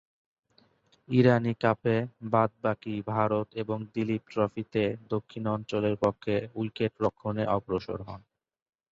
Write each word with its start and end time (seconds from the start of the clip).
ইরানী 1.09 1.53
কাপে 1.61 1.95
বাদ-বাকী 2.31 2.95
ভারত 3.07 3.47
এবং 3.55 3.77
দিলীপ 3.93 4.23
ট্রফিতে 4.31 4.83
দক্ষিণ 5.09 5.43
অঞ্চলের 5.55 5.95
পক্ষে 6.03 6.35
উইকেট-রক্ষণে 6.55 7.43
অগ্রসর 7.55 7.99
হন। 8.07 8.21